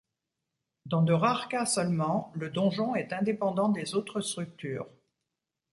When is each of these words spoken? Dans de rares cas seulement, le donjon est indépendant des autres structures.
Dans 0.87 1.03
de 1.03 1.13
rares 1.13 1.47
cas 1.47 1.67
seulement, 1.67 2.31
le 2.33 2.49
donjon 2.49 2.95
est 2.95 3.13
indépendant 3.13 3.69
des 3.69 3.93
autres 3.93 4.19
structures. 4.21 4.87